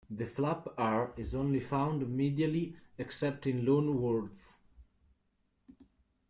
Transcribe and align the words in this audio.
The 0.09 0.25
flap 0.25 0.67
"r" 0.79 1.13
is 1.15 1.35
only 1.35 1.59
found 1.59 2.01
medially 2.07 2.73
except 2.97 3.45
in 3.45 3.63
loan 3.63 4.01
words. 4.01 4.57